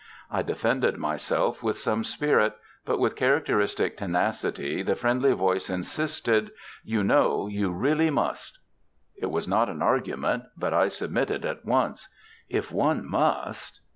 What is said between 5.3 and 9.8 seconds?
voice insisted, "You know, you really must." It was not